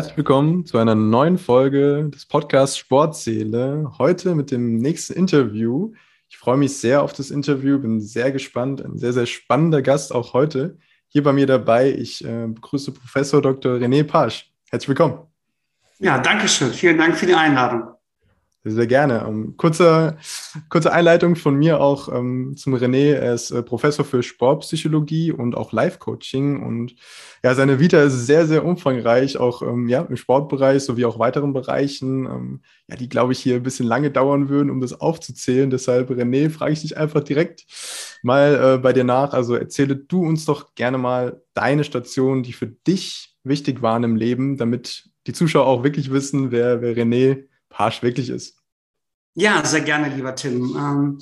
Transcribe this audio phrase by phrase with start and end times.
[0.00, 3.92] Herzlich willkommen zu einer neuen Folge des Podcasts Sportseele.
[3.98, 5.92] Heute mit dem nächsten Interview.
[6.30, 8.82] Ich freue mich sehr auf das Interview, bin sehr gespannt.
[8.82, 10.78] Ein sehr, sehr spannender Gast auch heute.
[11.08, 13.74] Hier bei mir dabei, ich äh, begrüße Professor Dr.
[13.74, 14.50] René Pasch.
[14.70, 15.18] Herzlich willkommen.
[15.98, 16.72] Ja, danke schön.
[16.72, 17.82] Vielen Dank für die Einladung.
[18.62, 19.24] Sehr gerne.
[19.26, 20.18] Ähm, kurze,
[20.68, 23.14] kurze Einleitung von mir auch ähm, zum René.
[23.14, 26.62] Er ist äh, Professor für Sportpsychologie und auch Life-Coaching.
[26.62, 26.94] Und
[27.42, 31.54] ja, seine Vita ist sehr, sehr umfangreich, auch ähm, ja, im Sportbereich sowie auch weiteren
[31.54, 35.70] Bereichen, ja, die, glaube ich, hier ein bisschen lange dauern würden, um das aufzuzählen.
[35.70, 37.64] Deshalb, René, frage ich dich einfach direkt
[38.22, 39.32] mal äh, bei dir nach.
[39.32, 44.16] Also erzähle du uns doch gerne mal deine Stationen, die für dich wichtig waren im
[44.16, 48.56] Leben, damit die Zuschauer auch wirklich wissen, wer, wer René Pasch wirklich ist.
[49.34, 50.76] Ja, sehr gerne, lieber Tim.
[50.76, 51.18] Ähm,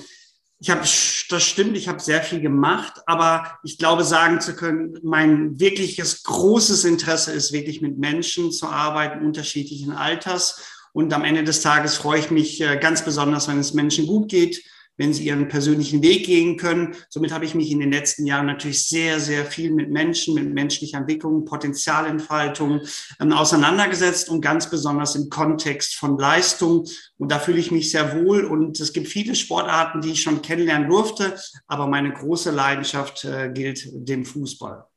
[0.61, 4.99] ich habe, das stimmt, ich habe sehr viel gemacht, aber ich glaube, sagen zu können,
[5.05, 10.61] mein wirkliches großes Interesse ist wirklich mit Menschen zu arbeiten, unterschiedlichen Alters.
[10.93, 14.31] Und am Ende des Tages freue ich mich äh, ganz besonders, wenn es Menschen gut
[14.31, 14.65] geht,
[14.99, 16.95] wenn sie ihren persönlichen Weg gehen können.
[17.09, 20.53] Somit habe ich mich in den letzten Jahren natürlich sehr, sehr viel mit Menschen, mit
[20.53, 22.83] menschlicher Entwicklung, Potenzialentfaltung
[23.21, 26.87] ähm, auseinandergesetzt und ganz besonders im Kontext von Leistung.
[27.17, 28.45] Und da fühle ich mich sehr wohl.
[28.45, 33.51] Und es gibt viele Sportarten, die ich schon kennenlernen durfte, aber meine große Leidenschaft äh,
[33.55, 34.88] gilt dem Fußball.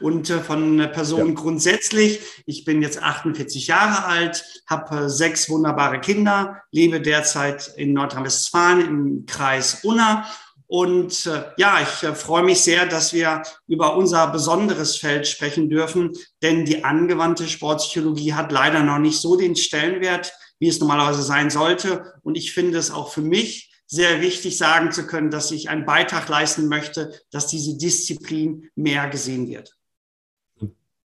[0.00, 1.34] Und äh, von Person ja.
[1.34, 7.92] grundsätzlich, ich bin jetzt 48 Jahre alt, habe äh, sechs wunderbare Kinder, lebe derzeit in
[7.92, 10.26] Nordrhein-Westfalen im Kreis Unna.
[10.66, 16.12] Und äh, ja, ich freue mich sehr, dass wir über unser besonderes Feld sprechen dürfen,
[16.42, 21.50] denn die angewandte Sportpsychologie hat leider noch nicht so den Stellenwert, wie es normalerweise sein
[21.50, 22.14] sollte.
[22.22, 25.86] Und ich finde es auch für mich sehr wichtig sagen zu können, dass ich einen
[25.86, 29.76] Beitrag leisten möchte, dass diese Disziplin mehr gesehen wird.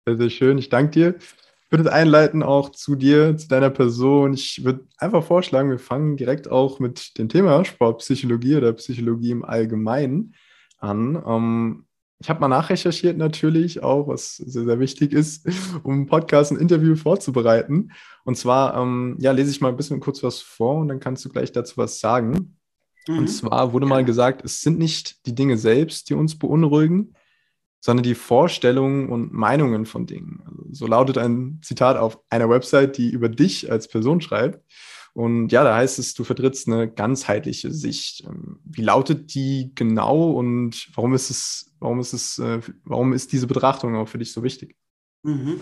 [0.07, 0.57] Sehr, sehr schön.
[0.57, 1.15] Ich danke dir.
[1.19, 4.33] Ich würde einleiten auch zu dir, zu deiner Person.
[4.33, 9.45] Ich würde einfach vorschlagen, wir fangen direkt auch mit dem Thema Sportpsychologie oder Psychologie im
[9.45, 10.35] Allgemeinen
[10.79, 11.23] an.
[11.27, 11.85] Ähm,
[12.21, 15.47] ich habe mal nachrecherchiert natürlich auch, was sehr, sehr wichtig ist,
[15.83, 17.93] um einen Podcast, ein Interview vorzubereiten.
[18.25, 21.23] Und zwar, ähm, ja, lese ich mal ein bisschen kurz was vor und dann kannst
[21.27, 22.58] du gleich dazu was sagen.
[23.09, 23.19] Mhm.
[23.19, 27.15] Und zwar wurde mal gesagt, es sind nicht die Dinge selbst, die uns beunruhigen,
[27.81, 30.43] sondern die Vorstellungen und Meinungen von Dingen.
[30.47, 34.63] Also so lautet ein Zitat auf einer Website, die über dich als Person schreibt.
[35.15, 38.25] Und ja, da heißt es, du vertrittst eine ganzheitliche Sicht.
[38.25, 43.33] Ähm, wie lautet die genau und warum ist es, warum ist es, äh, warum ist
[43.33, 44.77] diese Betrachtung auch für dich so wichtig?
[45.23, 45.61] Mhm.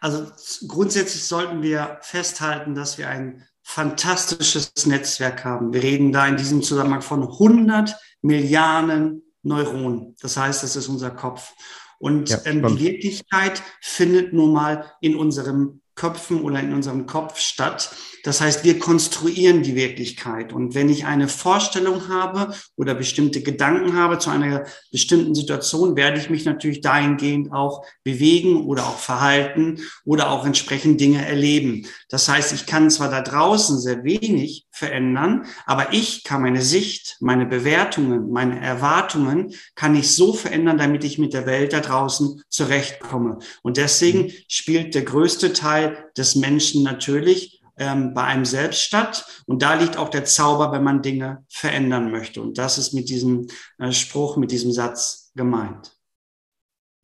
[0.00, 0.26] Also
[0.66, 5.72] grundsätzlich sollten wir festhalten, dass wir ein fantastisches Netzwerk haben.
[5.72, 10.16] Wir reden da in diesem Zusammenhang von 100 Milliarden Neuronen.
[10.20, 11.52] Das heißt, das ist unser Kopf.
[11.98, 17.38] Und ja, ähm, die Wirklichkeit findet nun mal in unserem Köpfen oder in unserem Kopf
[17.38, 17.94] statt.
[18.22, 20.52] Das heißt, wir konstruieren die Wirklichkeit.
[20.52, 26.18] Und wenn ich eine Vorstellung habe oder bestimmte Gedanken habe zu einer bestimmten Situation, werde
[26.18, 31.86] ich mich natürlich dahingehend auch bewegen oder auch verhalten oder auch entsprechend Dinge erleben.
[32.08, 37.16] Das heißt, ich kann zwar da draußen sehr wenig verändern, aber ich kann meine Sicht,
[37.20, 42.42] meine Bewertungen, meine Erwartungen, kann ich so verändern, damit ich mit der Welt da draußen
[42.48, 43.38] zurechtkomme.
[43.62, 49.42] Und deswegen spielt der größte Teil des Menschen natürlich ähm, bei einem selbst statt.
[49.46, 52.42] Und da liegt auch der Zauber, wenn man Dinge verändern möchte.
[52.42, 53.48] Und das ist mit diesem
[53.78, 55.96] äh, Spruch, mit diesem Satz gemeint.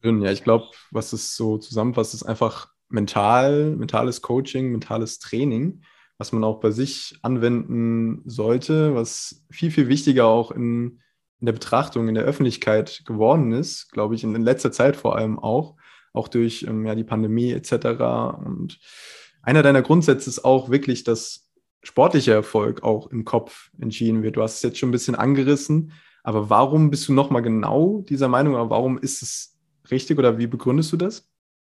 [0.04, 5.82] Ja, ich glaube, was es so zusammenfasst, ist einfach mental, mentales Coaching, mentales Training,
[6.18, 11.00] was man auch bei sich anwenden sollte, was viel, viel wichtiger auch in,
[11.40, 15.16] in der Betrachtung, in der Öffentlichkeit geworden ist, glaube ich, in, in letzter Zeit vor
[15.16, 15.76] allem auch,
[16.12, 17.72] auch durch ähm, ja, die Pandemie etc.
[18.44, 18.78] Und
[19.46, 21.48] einer deiner Grundsätze ist auch wirklich, dass
[21.82, 24.36] sportlicher Erfolg auch im Kopf entschieden wird.
[24.36, 25.92] Du hast es jetzt schon ein bisschen angerissen,
[26.24, 29.56] aber warum bist du nochmal genau dieser Meinung oder warum ist es
[29.88, 31.28] richtig oder wie begründest du das?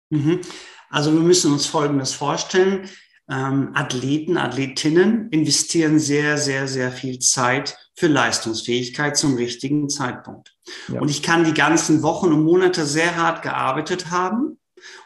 [0.09, 0.41] Mhm.
[0.89, 2.89] Also wir müssen uns Folgendes vorstellen.
[3.29, 10.57] Ähm, Athleten, Athletinnen investieren sehr, sehr, sehr viel Zeit für Leistungsfähigkeit zum richtigen Zeitpunkt.
[10.89, 10.99] Ja.
[10.99, 14.57] Und ich kann die ganzen Wochen und Monate sehr hart gearbeitet haben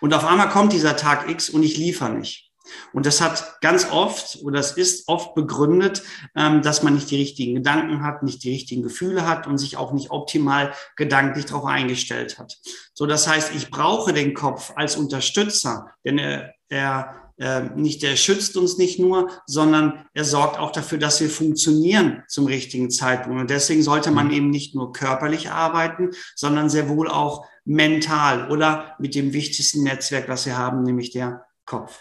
[0.01, 2.44] und auf einmal kommt dieser Tag X und ich liefere nicht.
[2.93, 6.03] Und das hat ganz oft oder das ist oft begründet,
[6.35, 9.77] ähm, dass man nicht die richtigen Gedanken hat, nicht die richtigen Gefühle hat und sich
[9.77, 12.57] auch nicht optimal gedanklich darauf eingestellt hat.
[12.93, 18.15] So, das heißt, ich brauche den Kopf als Unterstützer, denn er, er äh, nicht der
[18.15, 23.41] schützt uns nicht nur, sondern er sorgt auch dafür, dass wir funktionieren zum richtigen Zeitpunkt.
[23.41, 28.95] Und deswegen sollte man eben nicht nur körperlich arbeiten, sondern sehr wohl auch mental oder
[28.99, 31.99] mit dem wichtigsten Netzwerk, was wir haben, nämlich der Kopf.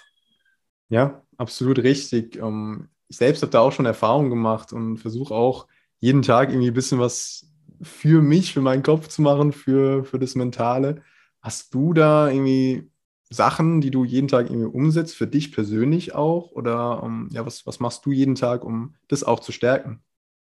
[0.88, 2.36] Ja, absolut richtig.
[2.36, 5.66] Ähm, ich selbst habe da auch schon Erfahrungen gemacht und versuche auch
[6.00, 7.50] jeden Tag irgendwie ein bisschen was
[7.82, 11.02] für mich, für meinen Kopf zu machen, für, für das Mentale.
[11.40, 12.90] Hast du da irgendwie
[13.30, 16.50] Sachen, die du jeden Tag irgendwie umsetzt, für dich persönlich auch?
[16.52, 20.02] Oder um, ja, was, was machst du jeden Tag, um das auch zu stärken?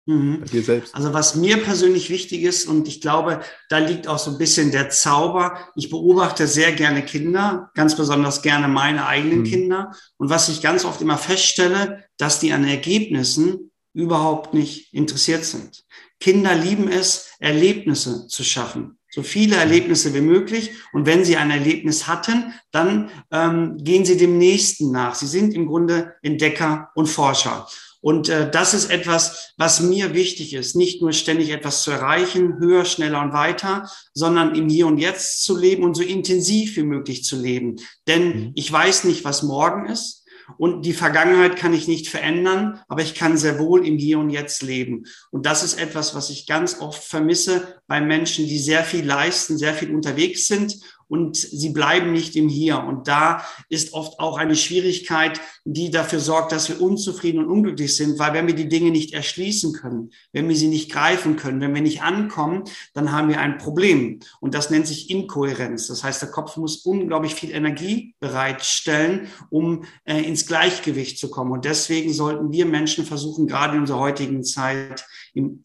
[0.07, 0.41] Mhm.
[0.41, 0.95] Bei dir selbst.
[0.95, 4.71] Also was mir persönlich wichtig ist, und ich glaube, da liegt auch so ein bisschen
[4.71, 5.59] der Zauber.
[5.75, 9.45] Ich beobachte sehr gerne Kinder, ganz besonders gerne meine eigenen mhm.
[9.45, 9.93] Kinder.
[10.17, 15.85] Und was ich ganz oft immer feststelle, dass die an Ergebnissen überhaupt nicht interessiert sind.
[16.21, 20.73] Kinder lieben es, Erlebnisse zu schaffen so viele Erlebnisse wie möglich.
[20.93, 25.15] Und wenn Sie ein Erlebnis hatten, dann ähm, gehen Sie dem nächsten nach.
[25.15, 27.67] Sie sind im Grunde Entdecker und Forscher.
[28.01, 32.59] Und äh, das ist etwas, was mir wichtig ist, nicht nur ständig etwas zu erreichen,
[32.59, 36.83] höher, schneller und weiter, sondern im Hier und Jetzt zu leben und so intensiv wie
[36.83, 37.77] möglich zu leben.
[38.07, 38.53] Denn mhm.
[38.55, 40.25] ich weiß nicht, was morgen ist.
[40.59, 44.31] Und die Vergangenheit kann ich nicht verändern, aber ich kann sehr wohl im Hier und
[44.31, 45.07] Jetzt leben.
[45.31, 49.59] Und das ist etwas, was ich ganz oft vermisse bei Menschen, die sehr viel leisten,
[49.59, 50.77] sehr viel unterwegs sind
[51.09, 52.83] und sie bleiben nicht im Hier.
[52.83, 57.95] Und da ist oft auch eine Schwierigkeit, die dafür sorgt, dass wir unzufrieden und unglücklich
[57.95, 61.61] sind, weil wenn wir die Dinge nicht erschließen können, wenn wir sie nicht greifen können,
[61.61, 62.65] wenn wir nicht ankommen,
[62.95, 64.21] dann haben wir ein Problem.
[64.41, 65.87] Und das nennt sich Inkohärenz.
[65.87, 71.53] Das heißt, der Kopf muss unglaublich viel Energie bereitstellen, um äh, ins Gleichgewicht zu kommen.
[71.53, 75.05] Und deswegen sollten wir Menschen versuchen, gerade in unserer heutigen Zeit,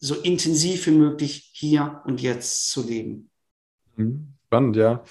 [0.00, 3.30] so intensiv wie möglich hier und jetzt zu leben.
[3.96, 4.34] Mhm.
[4.46, 5.02] Spannend, ja.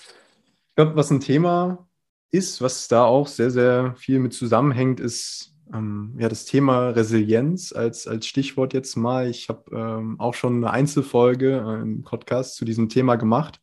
[0.82, 1.88] Glaube, was ein Thema
[2.32, 7.72] ist, was da auch sehr, sehr viel mit zusammenhängt, ist ähm, ja das Thema Resilienz
[7.72, 9.30] als, als Stichwort jetzt mal.
[9.30, 13.62] Ich habe ähm, auch schon eine Einzelfolge äh, im Podcast zu diesem Thema gemacht,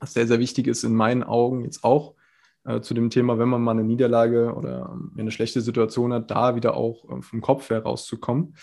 [0.00, 2.16] was sehr, sehr wichtig ist in meinen Augen jetzt auch
[2.64, 6.32] äh, zu dem Thema, wenn man mal eine Niederlage oder ähm, eine schlechte Situation hat,
[6.32, 8.56] da wieder auch äh, vom Kopf herauszukommen.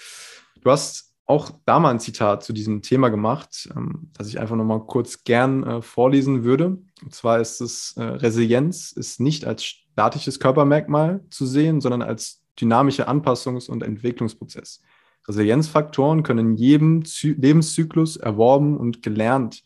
[0.60, 4.58] Du hast auch da mal ein Zitat zu diesem Thema gemacht, ähm, das ich einfach
[4.58, 6.80] nochmal kurz gern äh, vorlesen würde.
[7.02, 12.42] Und zwar ist es, äh, Resilienz ist nicht als statisches Körpermerkmal zu sehen, sondern als
[12.60, 14.82] dynamischer Anpassungs- und Entwicklungsprozess.
[15.28, 19.64] Resilienzfaktoren können in jedem Zy Lebenszyklus erworben und gelernt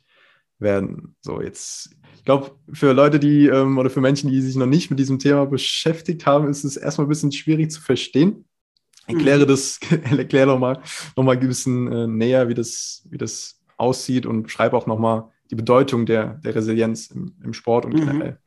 [0.60, 1.16] werden.
[1.22, 4.90] So, jetzt, ich glaube, für Leute, die ähm, oder für Menschen, die sich noch nicht
[4.90, 8.46] mit diesem Thema beschäftigt haben, ist es erstmal ein bisschen schwierig zu verstehen.
[9.08, 9.48] Erkläre mhm.
[9.48, 9.80] das,
[10.18, 10.82] erkläre doch mal
[11.18, 15.00] noch mal ein bisschen äh, näher, wie das, wie das aussieht und schreibe auch noch
[15.00, 18.00] mal die Bedeutung der, der Resilienz im, im Sport und mhm.
[18.00, 18.38] generell.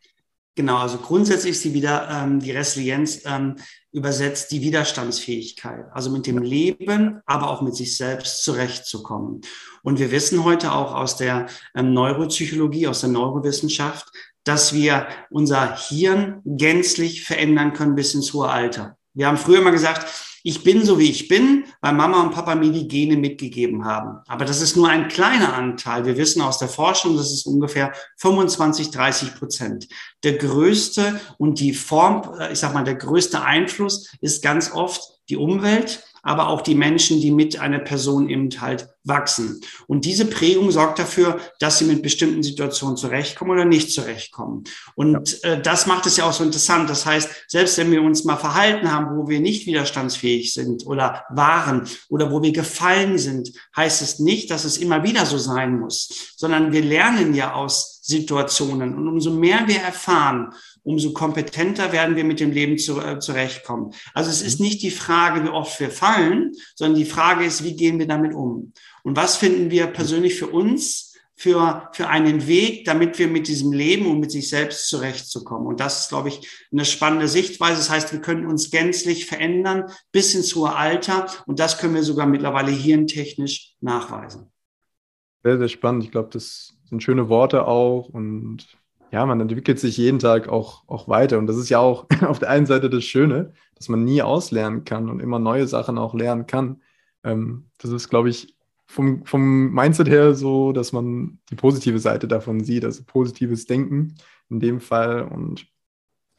[0.57, 3.57] Genau, also grundsätzlich ist die, wieder, ähm, die Resilienz ähm,
[3.93, 9.43] übersetzt die Widerstandsfähigkeit, also mit dem Leben, aber auch mit sich selbst zurechtzukommen.
[9.83, 14.11] Und wir wissen heute auch aus der ähm, Neuropsychologie, aus der Neurowissenschaft,
[14.45, 18.96] dass wir unser Hirn gänzlich verändern können bis ins hohe Alter.
[19.17, 20.07] Wir haben früher mal gesagt,
[20.45, 24.21] ich bin so wie ich bin, weil Mama und Papa mir die Gene mitgegeben haben.
[24.29, 26.05] Aber das ist nur ein kleiner Anteil.
[26.05, 29.89] Wir wissen aus der Forschung, das ist ungefähr 25, 30 Prozent.
[30.23, 35.01] Der größte und die Form, äh, ich sag mal, der größte Einfluss ist ganz oft
[35.29, 39.61] die Umwelt, aber auch die Menschen, die mit einer Person eben halt wachsen.
[39.87, 44.65] Und diese Prägung sorgt dafür, dass sie mit bestimmten Situationen zurechtkommen oder nicht zurechtkommen.
[44.97, 46.91] Und äh, das macht es ja auch so interessant.
[46.91, 51.25] Das heißt, selbst wenn wir uns mal verhalten haben, wo wir nicht widerstandsfähig sind oder
[51.31, 55.79] waren oder wo wir gefallen sind, heißt es nicht, dass es immer wieder so sein
[55.79, 58.97] muss, sondern wir lernen ja aus Situationen.
[58.97, 60.53] Und umso mehr wir erfahren,
[60.87, 63.93] umso kompetenter werden wir mit dem Leben zu, äh, zurechtkommen.
[64.15, 67.75] Also es ist nicht die Frage, wie oft wir fallen, sondern die Frage ist, wie
[67.75, 68.73] gehen wir damit um?
[69.03, 73.73] Und was finden wir persönlich für uns für, für einen Weg, damit wir mit diesem
[73.73, 75.67] Leben und mit sich selbst zurechtzukommen.
[75.67, 77.77] Und das ist, glaube ich, eine spannende Sichtweise.
[77.77, 81.27] Das heißt, wir können uns gänzlich verändern bis ins hohe Alter.
[81.47, 84.51] Und das können wir sogar mittlerweile hirntechnisch nachweisen.
[85.43, 86.05] Sehr, sehr spannend.
[86.05, 88.09] Ich glaube, das sind schöne Worte auch.
[88.09, 88.67] Und
[89.13, 91.39] ja, man entwickelt sich jeden Tag auch, auch weiter.
[91.39, 94.85] Und das ist ja auch auf der einen Seite das Schöne, dass man nie auslernen
[94.85, 96.83] kann und immer neue Sachen auch lernen kann.
[97.25, 102.29] Ähm, das ist, glaube ich, vom, vom Mindset her so, dass man die positive Seite
[102.29, 104.15] davon sieht, also positives Denken
[104.49, 105.23] in dem Fall.
[105.23, 105.67] Und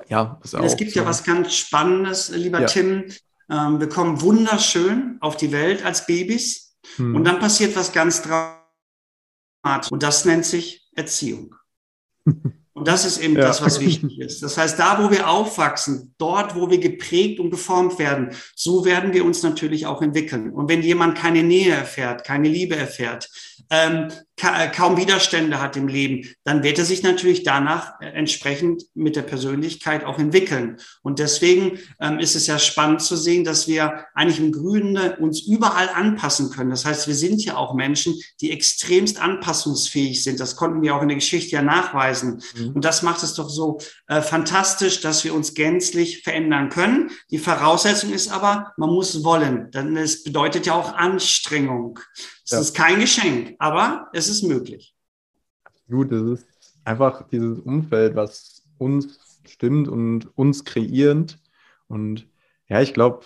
[0.07, 0.63] ja, das auch.
[0.63, 1.01] Es gibt so.
[1.01, 2.67] ja was ganz Spannendes, lieber ja.
[2.67, 3.05] Tim.
[3.49, 6.77] Ähm, wir kommen wunderschön auf die Welt als Babys.
[6.95, 7.15] Hm.
[7.15, 9.91] Und dann passiert was ganz dramatisch.
[9.91, 11.55] Und das nennt sich Erziehung.
[12.77, 13.41] Und das ist eben ja.
[13.41, 14.43] das, was wichtig ist.
[14.43, 19.13] Das heißt, da, wo wir aufwachsen, dort, wo wir geprägt und geformt werden, so werden
[19.13, 20.51] wir uns natürlich auch entwickeln.
[20.53, 23.31] Und wenn jemand keine Nähe erfährt, keine Liebe erfährt,
[23.71, 29.15] ähm, kaum Widerstände hat im Leben, dann wird er sich natürlich danach äh, entsprechend mit
[29.15, 30.77] der Persönlichkeit auch entwickeln.
[31.01, 35.41] Und deswegen ähm, ist es ja spannend zu sehen, dass wir eigentlich im Grünen uns
[35.41, 36.69] überall anpassen können.
[36.69, 40.39] Das heißt, wir sind ja auch Menschen, die extremst anpassungsfähig sind.
[40.39, 42.43] Das konnten wir auch in der Geschichte ja nachweisen.
[42.55, 42.73] Mhm.
[42.73, 47.09] Und das macht es doch so äh, fantastisch, dass wir uns gänzlich verändern können.
[47.31, 49.71] Die Voraussetzung ist aber, man muss wollen.
[49.71, 51.99] Denn es bedeutet ja auch Anstrengung.
[52.47, 52.59] Es ja.
[52.61, 54.95] ist kein Geschenk, aber es ist möglich.
[55.89, 56.47] Gut, es ist
[56.83, 61.39] einfach dieses Umfeld, was uns stimmt und uns kreierend.
[61.87, 62.27] Und
[62.67, 63.25] ja, ich glaube,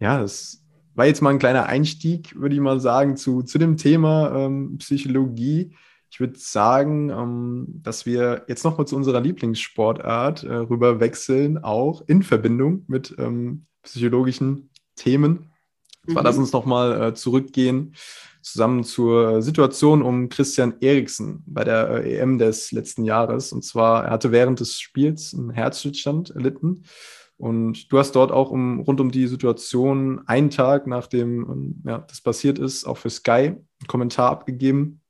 [0.00, 0.64] ja, es
[0.94, 4.78] war jetzt mal ein kleiner Einstieg, würde ich mal sagen, zu, zu dem Thema ähm,
[4.78, 5.76] Psychologie.
[6.10, 12.02] Ich würde sagen, ähm, dass wir jetzt nochmal zu unserer Lieblingssportart äh, rüber wechseln, auch
[12.06, 15.50] in Verbindung mit ähm, psychologischen Themen.
[16.06, 16.12] Mhm.
[16.12, 17.94] Zwar lass uns nochmal äh, zurückgehen
[18.52, 23.52] zusammen zur Situation um Christian Eriksen bei der äh, EM des letzten Jahres.
[23.52, 26.84] Und zwar, er hatte während des Spiels einen Herzstillstand erlitten.
[27.36, 31.98] Und du hast dort auch um, rund um die Situation einen Tag nachdem ähm, ja,
[31.98, 35.00] das passiert ist, auch für Sky einen Kommentar abgegeben.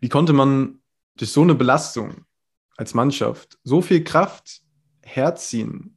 [0.00, 0.80] Wie konnte man
[1.16, 2.24] durch so eine Belastung
[2.76, 4.62] als Mannschaft so viel Kraft
[5.02, 5.96] herziehen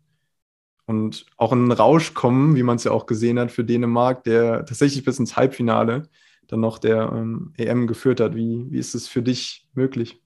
[0.85, 4.23] und auch in einen Rausch kommen, wie man es ja auch gesehen hat für Dänemark,
[4.23, 6.09] der tatsächlich bis ins Halbfinale
[6.47, 8.35] dann noch der ähm, EM geführt hat.
[8.35, 10.21] Wie, wie ist es für dich möglich?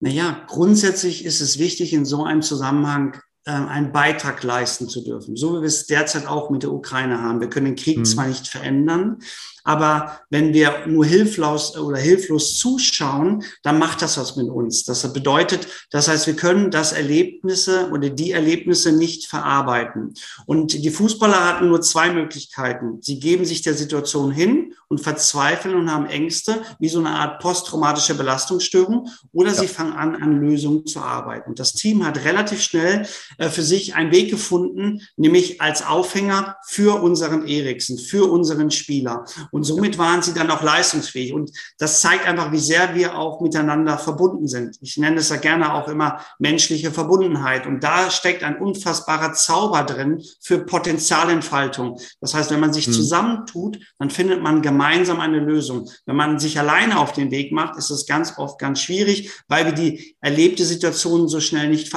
[0.00, 5.36] Naja, grundsätzlich ist es wichtig, in so einem Zusammenhang äh, einen Beitrag leisten zu dürfen,
[5.36, 7.40] so wie wir es derzeit auch mit der Ukraine haben.
[7.40, 8.04] Wir können den Krieg mhm.
[8.04, 9.18] zwar nicht verändern,
[9.64, 14.84] aber wenn wir nur hilflos oder hilflos zuschauen, dann macht das was mit uns.
[14.84, 20.14] Das bedeutet, das heißt, wir können das Erlebnisse oder die Erlebnisse nicht verarbeiten.
[20.46, 22.98] Und die Fußballer hatten nur zwei Möglichkeiten.
[23.00, 27.40] Sie geben sich der Situation hin und verzweifeln und haben Ängste, wie so eine Art
[27.40, 29.54] posttraumatische Belastungsstörung, oder ja.
[29.54, 31.50] sie fangen an, an Lösungen zu arbeiten.
[31.50, 33.06] Und das Team hat relativ schnell
[33.38, 39.24] äh, für sich einen Weg gefunden, nämlich als Aufhänger für unseren Eriksen, für unseren Spieler.
[39.54, 41.32] Und somit waren sie dann auch leistungsfähig.
[41.32, 44.76] Und das zeigt einfach, wie sehr wir auch miteinander verbunden sind.
[44.80, 47.64] Ich nenne es ja gerne auch immer menschliche Verbundenheit.
[47.64, 52.00] Und da steckt ein unfassbarer Zauber drin für Potenzialentfaltung.
[52.20, 52.94] Das heißt, wenn man sich hm.
[52.94, 55.88] zusammentut, dann findet man gemeinsam eine Lösung.
[56.04, 59.66] Wenn man sich alleine auf den Weg macht, ist es ganz oft ganz schwierig, weil
[59.66, 61.94] wir die erlebte Situation so schnell nicht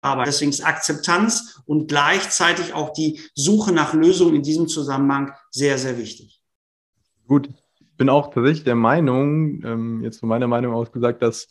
[0.00, 5.76] aber deswegen ist Akzeptanz und gleichzeitig auch die Suche nach Lösungen in diesem Zusammenhang sehr,
[5.76, 6.37] sehr wichtig.
[7.28, 11.48] Gut, ich bin auch tatsächlich der Meinung, ähm, jetzt von meiner Meinung aus gesagt, dass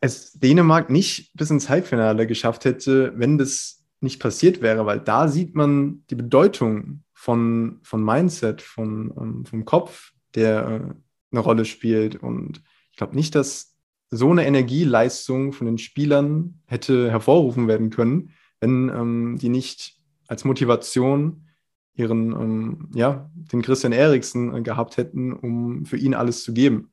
[0.00, 5.28] es Dänemark nicht bis ins Halbfinale geschafft hätte, wenn das nicht passiert wäre, weil da
[5.28, 10.94] sieht man die Bedeutung von, von Mindset, von, ähm, vom Kopf, der äh,
[11.32, 12.16] eine Rolle spielt.
[12.16, 13.78] Und ich glaube nicht, dass
[14.10, 19.96] so eine Energieleistung von den Spielern hätte hervorrufen werden können, wenn ähm, die nicht
[20.28, 21.46] als Motivation
[21.94, 26.90] ihren, ähm, ja, den Christian Eriksen äh, gehabt hätten, um für ihn alles zu geben.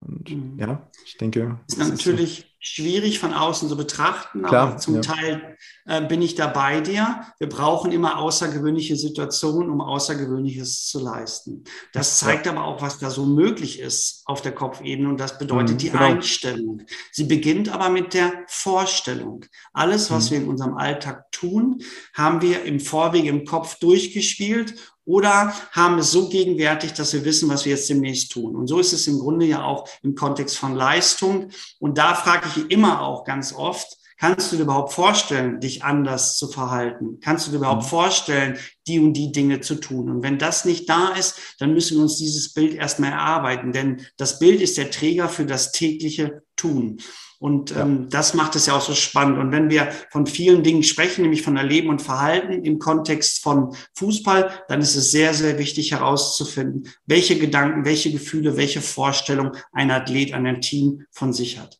[0.00, 0.58] Und mhm.
[0.58, 1.58] ja, ich denke.
[1.66, 2.82] Ist natürlich ist so.
[2.82, 5.00] schwierig von außen zu betrachten, Klar, aber zum ja.
[5.00, 7.22] Teil äh, bin ich da bei dir.
[7.38, 11.64] Wir brauchen immer außergewöhnliche Situationen, um Außergewöhnliches zu leisten.
[11.92, 12.52] Das zeigt ja.
[12.52, 15.90] aber auch, was da so möglich ist auf der Kopfebene und das bedeutet mhm, die
[15.90, 16.04] genau.
[16.04, 16.82] Einstellung.
[17.10, 19.46] Sie beginnt aber mit der Vorstellung.
[19.72, 20.34] Alles, was mhm.
[20.34, 24.74] wir in unserem Alltag tun, haben wir im Vorweg im Kopf durchgespielt
[25.06, 28.54] oder haben es so gegenwärtig, dass wir wissen, was wir jetzt demnächst tun.
[28.54, 31.48] Und so ist es im Grunde ja auch im Kontext von Leistung.
[31.78, 36.36] Und da frage ich immer auch ganz oft, kannst du dir überhaupt vorstellen, dich anders
[36.36, 37.20] zu verhalten?
[37.20, 37.88] Kannst du dir überhaupt mhm.
[37.88, 40.10] vorstellen, die und die Dinge zu tun?
[40.10, 44.02] Und wenn das nicht da ist, dann müssen wir uns dieses Bild erstmal erarbeiten, denn
[44.16, 46.98] das Bild ist der Träger für das tägliche Tun.
[47.38, 47.82] Und ja.
[47.82, 49.38] ähm, das macht es ja auch so spannend.
[49.38, 53.74] Und wenn wir von vielen Dingen sprechen, nämlich von Erleben und Verhalten im Kontext von
[53.94, 59.90] Fußball, dann ist es sehr, sehr wichtig herauszufinden, welche Gedanken, welche Gefühle, welche Vorstellung ein
[59.90, 61.78] Athlet, ein Team von sich hat.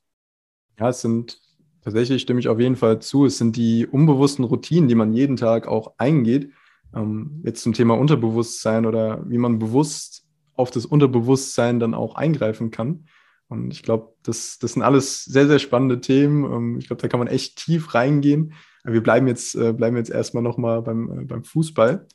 [0.79, 1.41] Ja, es sind
[1.83, 5.37] tatsächlich, stimme ich auf jeden Fall zu, es sind die unbewussten Routinen, die man jeden
[5.37, 6.51] Tag auch eingeht.
[6.95, 12.71] Ähm, jetzt zum Thema Unterbewusstsein oder wie man bewusst auf das Unterbewusstsein dann auch eingreifen
[12.71, 13.07] kann
[13.49, 16.45] und ich glaube, das, das sind alles sehr, sehr spannende Themen.
[16.45, 18.55] Ähm, ich glaube, da kann man echt tief reingehen.
[18.83, 22.07] Aber wir bleiben jetzt, äh, bleiben jetzt erstmal nochmal beim, äh, beim Fußball.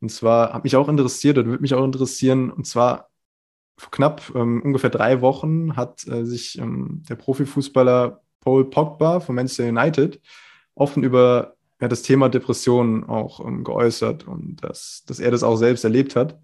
[0.00, 3.10] Und zwar hat mich auch interessiert oder würde mich auch interessieren, und zwar
[3.76, 9.34] vor knapp ähm, ungefähr drei Wochen hat äh, sich ähm, der Profifußballer Paul Pogba von
[9.34, 10.20] Manchester United
[10.74, 15.56] offen über ja, das Thema Depressionen auch ähm, geäußert und dass, dass er das auch
[15.56, 16.38] selbst erlebt hat.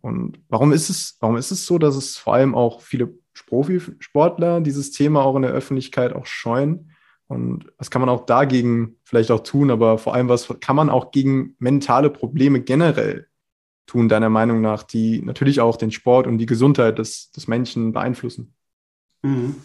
[0.00, 3.12] Und warum ist es, warum ist es so, dass es vor allem auch viele
[3.50, 6.92] Profisportler dieses Thema auch in der Öffentlichkeit auch scheuen?
[7.26, 10.88] Und was kann man auch dagegen vielleicht auch tun, aber vor allem, was kann man
[10.88, 13.26] auch gegen mentale Probleme generell
[13.86, 17.92] tun, deiner Meinung nach, die natürlich auch den Sport und die Gesundheit des, des Menschen
[17.92, 18.54] beeinflussen?
[19.22, 19.56] Mhm.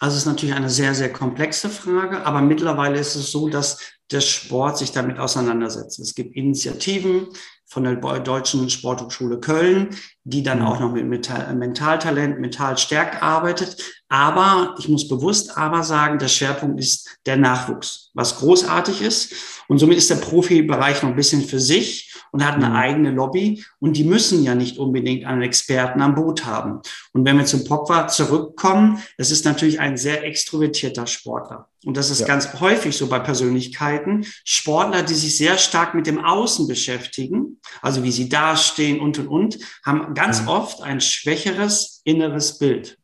[0.00, 3.78] Also es ist natürlich eine sehr, sehr komplexe Frage, aber mittlerweile ist es so, dass
[4.12, 5.98] der Sport sich damit auseinandersetzt.
[5.98, 7.28] Es gibt Initiativen
[7.72, 10.66] von der Deutschen Sporthochschule Köln, die dann mhm.
[10.66, 13.76] auch noch mit Mentaltalent, Mentalstärk arbeitet.
[14.10, 19.34] Aber ich muss bewusst aber sagen, der Schwerpunkt ist der Nachwuchs, was großartig ist.
[19.68, 22.76] Und somit ist der Profibereich noch ein bisschen für sich und hat eine mhm.
[22.76, 23.64] eigene Lobby.
[23.80, 26.80] Und die müssen ja nicht unbedingt einen Experten am Boot haben.
[27.14, 31.71] Und wenn wir zum Pogba zurückkommen, das ist natürlich ein sehr extrovertierter Sportler.
[31.84, 32.26] Und das ist ja.
[32.26, 34.26] ganz häufig so bei Persönlichkeiten.
[34.44, 39.28] Sportler, die sich sehr stark mit dem Außen beschäftigen, also wie sie dastehen und und
[39.28, 40.48] und, haben ganz mhm.
[40.48, 42.98] oft ein schwächeres inneres Bild.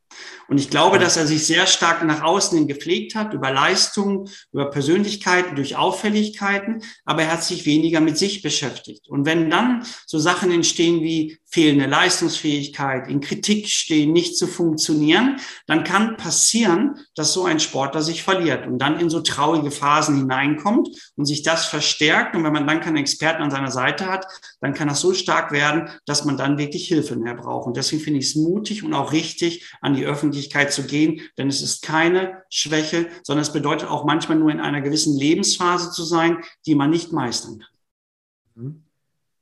[0.49, 4.31] Und ich glaube, dass er sich sehr stark nach außen hin gepflegt hat, über Leistungen,
[4.51, 9.09] über Persönlichkeiten, durch Auffälligkeiten, aber er hat sich weniger mit sich beschäftigt.
[9.09, 15.40] Und wenn dann so Sachen entstehen wie fehlende Leistungsfähigkeit, in Kritik stehen, nicht zu funktionieren,
[15.67, 20.17] dann kann passieren, dass so ein Sportler sich verliert und dann in so traurige Phasen
[20.17, 22.37] hineinkommt und sich das verstärkt.
[22.37, 24.26] Und wenn man dann keinen Experten an seiner Seite hat,
[24.61, 27.67] dann kann das so stark werden, dass man dann wirklich Hilfe mehr braucht.
[27.67, 31.49] Und deswegen finde ich es mutig und auch richtig, an die Öffentlichkeit zu gehen, denn
[31.49, 36.05] es ist keine Schwäche, sondern es bedeutet auch manchmal nur in einer gewissen Lebensphase zu
[36.05, 38.85] sein, die man nicht meistern kann.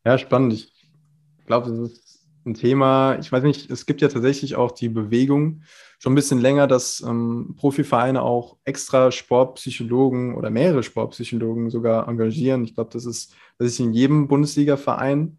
[0.05, 0.71] Ja, spannend.
[1.47, 5.63] Glaube, das ist ein Thema, ich weiß nicht, es gibt ja tatsächlich auch die Bewegung
[5.99, 12.65] schon ein bisschen länger, dass ähm, Profivereine auch extra Sportpsychologen oder mehrere Sportpsychologen sogar engagieren.
[12.65, 15.39] Ich glaube, das ist, das ist in jedem Bundesliga-Verein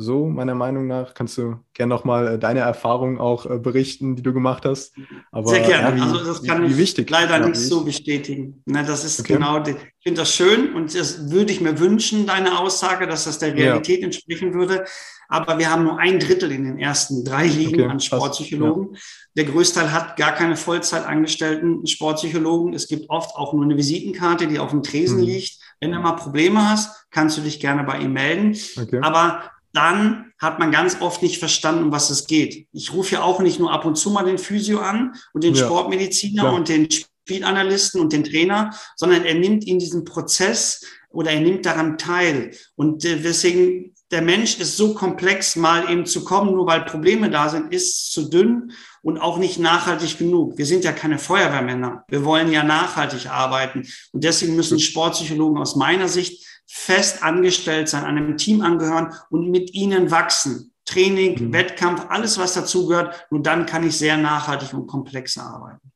[0.00, 1.12] so, meiner Meinung nach.
[1.12, 4.94] Kannst du gerne nochmal äh, deine Erfahrungen auch äh, berichten, die du gemacht hast.
[5.32, 5.98] Aber, Sehr gerne.
[5.98, 8.62] Ja, also das kann wie, ich leider ja, nicht so bestätigen.
[8.64, 9.34] Ne, das ist okay.
[9.34, 13.24] genau, die, ich finde das schön und das würde ich mir wünschen, deine Aussage, dass
[13.24, 14.04] das der Realität ja.
[14.04, 14.84] entsprechen würde.
[15.26, 18.94] Aber wir haben nur ein Drittel in den ersten drei Ligen okay, an Sportpsychologen.
[18.94, 19.00] Ja.
[19.36, 22.72] Der Größteil hat gar keine Vollzeitangestellten Sportpsychologen.
[22.72, 25.24] Es gibt oft auch nur eine Visitenkarte, die auf dem Tresen mhm.
[25.24, 25.58] liegt.
[25.80, 28.56] Wenn du mal Probleme hast, kannst du dich gerne bei ihm melden.
[28.80, 29.00] Okay.
[29.02, 32.68] Aber dann hat man ganz oft nicht verstanden, um was es geht.
[32.72, 35.54] Ich rufe ja auch nicht nur ab und zu mal den Physio an und den
[35.54, 35.64] ja.
[35.64, 36.50] Sportmediziner ja.
[36.50, 41.66] und den Spielanalysten und den Trainer, sondern er nimmt in diesen Prozess oder er nimmt
[41.66, 42.52] daran teil.
[42.76, 47.30] Und äh, deswegen, der Mensch ist so komplex, mal eben zu kommen, nur weil Probleme
[47.30, 50.56] da sind, ist zu dünn und auch nicht nachhaltig genug.
[50.56, 52.04] Wir sind ja keine Feuerwehrmänner.
[52.08, 53.86] Wir wollen ja nachhaltig arbeiten.
[54.12, 59.74] Und deswegen müssen Sportpsychologen aus meiner Sicht fest angestellt sein, einem Team angehören und mit
[59.74, 60.72] ihnen wachsen.
[60.84, 61.52] Training, mhm.
[61.52, 63.26] Wettkampf, alles, was dazugehört.
[63.30, 65.90] Nur dann kann ich sehr nachhaltig und komplexer arbeiten.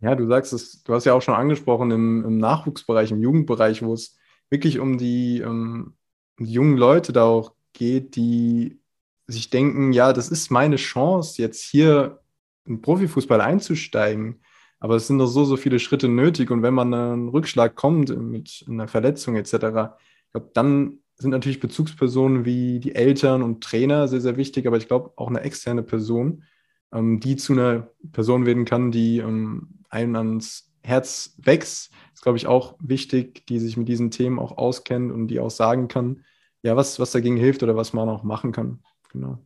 [0.00, 3.82] Ja, du sagst es, du hast ja auch schon angesprochen im, im Nachwuchsbereich, im Jugendbereich,
[3.82, 5.94] wo es wirklich um die, um
[6.38, 8.80] die jungen Leute da auch geht, die
[9.26, 12.20] sich denken, ja, das ist meine Chance, jetzt hier
[12.64, 14.40] in Profifußball einzusteigen.
[14.80, 16.50] Aber es sind noch so, so viele Schritte nötig.
[16.50, 19.92] Und wenn man einen Rückschlag kommt mit einer Verletzung etc.,
[20.30, 24.76] ich glaube, dann sind natürlich Bezugspersonen wie die Eltern und Trainer sehr, sehr wichtig, aber
[24.76, 26.44] ich glaube auch eine externe Person,
[26.92, 32.38] ähm, die zu einer Person werden kann, die ähm, einem ans Herz wächst, ist, glaube
[32.38, 36.24] ich, auch wichtig, die sich mit diesen Themen auch auskennt und die auch sagen kann,
[36.62, 38.78] ja, was, was dagegen hilft oder was man auch machen kann.
[39.10, 39.38] Genau.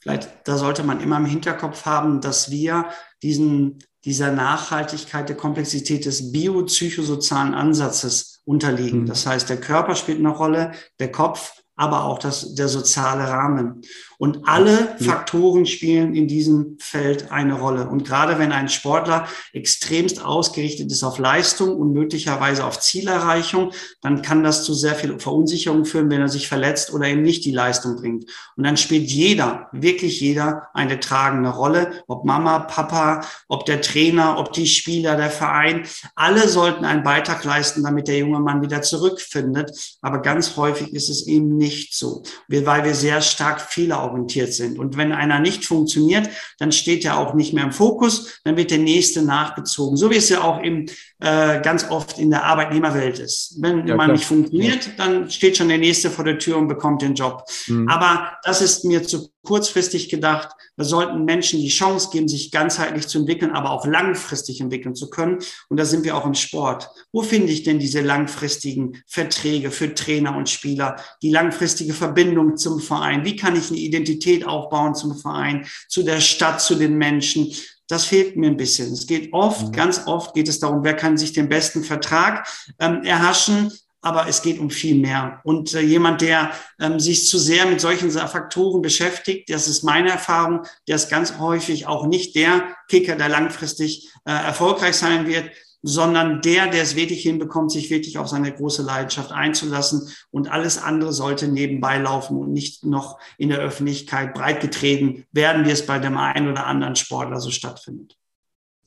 [0.00, 2.90] Vielleicht, da sollte man immer im Hinterkopf haben, dass wir
[3.22, 9.02] diesen, dieser Nachhaltigkeit, der Komplexität des biopsychosozialen Ansatzes unterliegen.
[9.02, 9.06] Mhm.
[9.06, 13.82] Das heißt, der Körper spielt eine Rolle, der Kopf, aber auch das, der soziale Rahmen.
[14.18, 17.86] Und alle Faktoren spielen in diesem Feld eine Rolle.
[17.86, 24.22] Und gerade wenn ein Sportler extremst ausgerichtet ist auf Leistung und möglicherweise auf Zielerreichung, dann
[24.22, 27.50] kann das zu sehr viel Verunsicherung führen, wenn er sich verletzt oder eben nicht die
[27.50, 28.24] Leistung bringt.
[28.56, 32.02] Und dann spielt jeder, wirklich jeder, eine tragende Rolle.
[32.06, 35.86] Ob Mama, Papa, ob der Trainer, ob die Spieler, der Verein.
[36.14, 39.98] Alle sollten einen Beitrag leisten, damit der junge Mann wieder zurückfindet.
[40.00, 44.78] Aber ganz häufig ist es eben nicht so, weil wir sehr stark Fehler orientiert sind.
[44.78, 48.70] Und wenn einer nicht funktioniert, dann steht er auch nicht mehr im Fokus, dann wird
[48.70, 49.96] der nächste nachgezogen.
[49.96, 50.86] So wie es ja auch im,
[51.18, 53.56] äh, ganz oft in der Arbeitnehmerwelt ist.
[53.60, 57.00] Wenn ja, man nicht funktioniert, dann steht schon der nächste vor der Tür und bekommt
[57.00, 57.44] den Job.
[57.68, 57.88] Mhm.
[57.88, 60.50] Aber das ist mir zu kurzfristig gedacht.
[60.76, 65.08] Wir sollten Menschen die Chance geben, sich ganzheitlich zu entwickeln, aber auch langfristig entwickeln zu
[65.08, 65.38] können.
[65.70, 66.90] Und da sind wir auch im Sport.
[67.12, 72.80] Wo finde ich denn diese langfristigen Verträge für Trainer und Spieler, die langfristige Verbindung zum
[72.80, 73.24] Verein?
[73.24, 77.54] Wie kann ich eine Identität aufbauen zum Verein, zu der Stadt, zu den Menschen?
[77.88, 78.92] Das fehlt mir ein bisschen.
[78.92, 79.72] Es geht oft, mhm.
[79.72, 83.72] ganz oft geht es darum, wer kann sich den besten Vertrag ähm, erhaschen
[84.06, 85.40] aber es geht um viel mehr.
[85.42, 90.10] Und äh, jemand, der ähm, sich zu sehr mit solchen Faktoren beschäftigt, das ist meine
[90.10, 95.50] Erfahrung, der ist ganz häufig auch nicht der Kicker, der langfristig äh, erfolgreich sein wird,
[95.86, 100.82] sondern der, der es wirklich hinbekommt, sich wirklich auf seine große Leidenschaft einzulassen und alles
[100.82, 106.00] andere sollte nebenbei laufen und nicht noch in der Öffentlichkeit breitgetreten werden, wie es bei
[106.00, 108.18] dem einen oder anderen Sportler so stattfindet.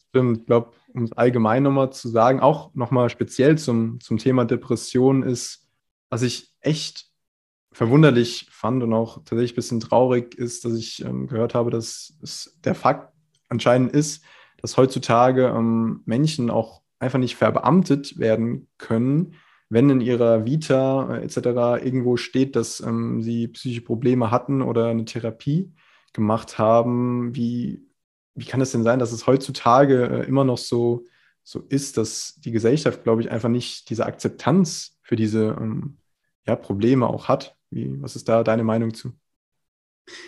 [0.10, 4.44] Stimmt, ich glaube, um es allgemein nochmal zu sagen, auch nochmal speziell zum, zum Thema
[4.44, 5.66] Depression ist,
[6.10, 7.06] was ich echt
[7.72, 12.14] verwunderlich fand und auch tatsächlich ein bisschen traurig ist, dass ich ähm, gehört habe, dass
[12.22, 13.14] es der Fakt
[13.48, 14.22] anscheinend ist,
[14.62, 19.36] dass heutzutage ähm, Menschen auch einfach nicht verbeamtet werden können,
[19.70, 21.84] wenn in ihrer Vita äh, etc.
[21.84, 25.74] irgendwo steht, dass ähm, sie psychische Probleme hatten oder eine Therapie
[26.14, 27.90] gemacht haben, wie
[28.40, 31.06] wie kann es denn sein, dass es heutzutage äh, immer noch so,
[31.44, 35.98] so ist, dass die Gesellschaft, glaube ich, einfach nicht diese Akzeptanz für diese ähm,
[36.48, 37.56] ja, Probleme auch hat?
[37.70, 39.12] Wie, was ist da deine Meinung zu?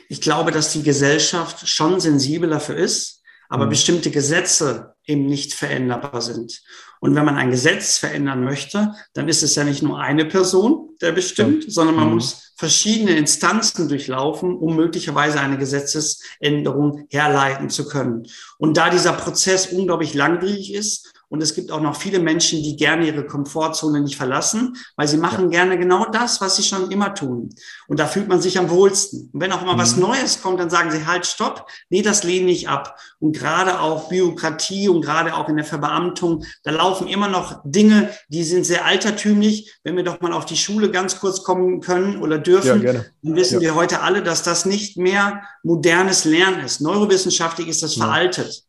[0.09, 3.71] Ich glaube, dass die Gesellschaft schon sensibel dafür ist, aber mhm.
[3.71, 6.61] bestimmte Gesetze eben nicht veränderbar sind.
[6.99, 10.89] Und wenn man ein Gesetz verändern möchte, dann ist es ja nicht nur eine Person,
[11.01, 11.69] der bestimmt, ja.
[11.71, 12.13] sondern man mhm.
[12.15, 18.27] muss verschiedene Instanzen durchlaufen, um möglicherweise eine Gesetzesänderung herleiten zu können.
[18.59, 22.75] Und da dieser Prozess unglaublich langwierig ist und es gibt auch noch viele Menschen, die
[22.75, 25.59] gerne ihre Komfortzone nicht verlassen, weil sie machen ja.
[25.61, 27.55] gerne genau das, was sie schon immer tun.
[27.87, 29.29] Und da fühlt man sich am wohlsten.
[29.31, 29.79] Und wenn auch immer mhm.
[29.79, 32.99] was Neues kommt, dann sagen sie halt, stopp, nee, das lehne ich ab.
[33.19, 38.09] Und gerade auch Bürokratie und gerade auch in der Verbeamtung, da laufen immer noch Dinge,
[38.27, 39.73] die sind sehr altertümlich.
[39.85, 43.05] Wenn wir doch mal auf die Schule ganz kurz kommen können oder dürfen, ja, dann
[43.21, 43.69] wissen ja.
[43.69, 46.81] wir heute alle, dass das nicht mehr modernes Lernen ist.
[46.81, 48.65] Neurowissenschaftlich ist das veraltet.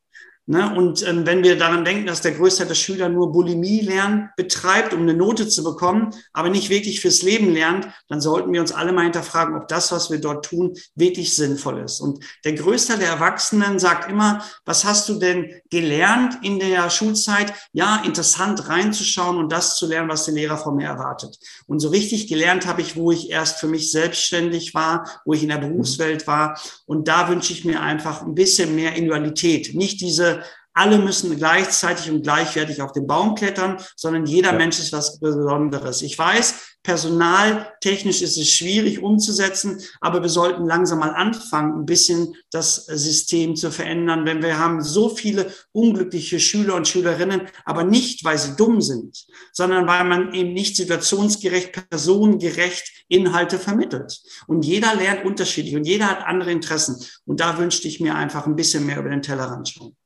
[0.52, 0.70] Ne?
[0.76, 5.00] Und ähm, wenn wir daran denken, dass der Großteil der Schüler nur Bulimie-Lernen betreibt, um
[5.00, 8.92] eine Note zu bekommen, aber nicht wirklich fürs Leben lernt, dann sollten wir uns alle
[8.92, 12.00] mal hinterfragen, ob das, was wir dort tun, wirklich sinnvoll ist.
[12.00, 17.54] Und der Großteil der Erwachsenen sagt immer, was hast du denn gelernt in der Schulzeit?
[17.72, 21.38] Ja, interessant reinzuschauen und das zu lernen, was der Lehrer von mir erwartet.
[21.66, 25.42] Und so richtig gelernt habe ich, wo ich erst für mich selbstständig war, wo ich
[25.42, 26.60] in der Berufswelt war.
[26.84, 29.74] Und da wünsche ich mir einfach ein bisschen mehr Individualität.
[29.74, 30.41] Nicht diese
[30.74, 34.58] alle müssen gleichzeitig und gleichwertig auf den Baum klettern, sondern jeder ja.
[34.58, 36.02] Mensch ist was Besonderes.
[36.02, 42.34] Ich weiß, personaltechnisch ist es schwierig umzusetzen, aber wir sollten langsam mal anfangen, ein bisschen
[42.50, 48.24] das System zu verändern, wenn wir haben so viele unglückliche Schüler und Schülerinnen, aber nicht,
[48.24, 54.20] weil sie dumm sind, sondern weil man eben nicht situationsgerecht, personengerecht Inhalte vermittelt.
[54.46, 56.96] Und jeder lernt unterschiedlich und jeder hat andere Interessen.
[57.26, 59.96] Und da wünschte ich mir einfach ein bisschen mehr über den Tellerrand schauen.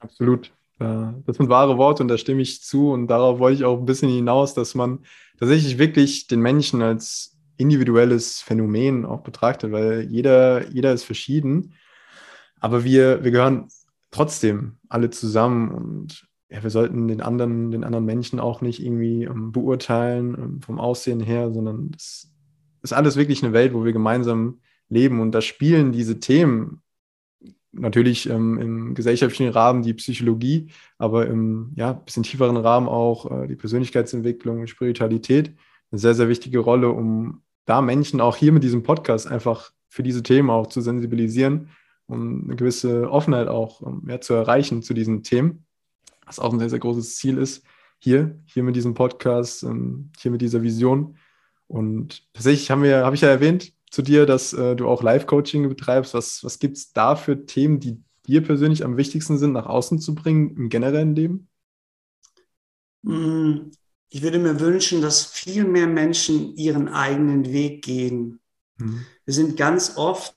[0.00, 0.52] Absolut.
[0.78, 2.92] Das sind wahre Worte und da stimme ich zu.
[2.92, 5.00] Und darauf wollte ich auch ein bisschen hinaus, dass man
[5.38, 11.74] tatsächlich wirklich den Menschen als individuelles Phänomen auch betrachtet, weil jeder, jeder ist verschieden.
[12.60, 13.68] Aber wir, wir gehören
[14.10, 19.24] trotzdem alle zusammen und ja, wir sollten den anderen, den anderen Menschen auch nicht irgendwie
[19.24, 22.32] ähm, beurteilen ähm, vom Aussehen her, sondern es
[22.82, 26.80] ist alles wirklich eine Welt, wo wir gemeinsam leben und da spielen diese Themen
[27.72, 33.46] natürlich ähm, im gesellschaftlichen Rahmen die Psychologie, aber im ja, bisschen tieferen Rahmen auch äh,
[33.46, 35.54] die Persönlichkeitsentwicklung Spiritualität
[35.90, 40.02] eine sehr, sehr wichtige Rolle, um da Menschen auch hier mit diesem Podcast einfach für
[40.02, 41.68] diese Themen auch zu sensibilisieren
[42.06, 45.64] und eine gewisse Offenheit auch um, ja, zu erreichen zu diesen Themen,
[46.26, 47.64] was auch ein sehr, sehr großes Ziel ist,
[47.98, 51.16] hier, hier mit diesem Podcast, ähm, hier mit dieser Vision.
[51.66, 55.68] Und tatsächlich haben wir, habe ich ja erwähnt, zu dir, dass äh, du auch Live-Coaching
[55.68, 56.14] betreibst.
[56.14, 60.00] Was, was gibt es da für Themen, die dir persönlich am wichtigsten sind, nach außen
[60.00, 61.48] zu bringen im generellen Leben?
[63.04, 63.70] Hm,
[64.10, 68.40] ich würde mir wünschen, dass viel mehr Menschen ihren eigenen Weg gehen.
[68.76, 69.04] Mhm.
[69.24, 70.36] Wir sind ganz oft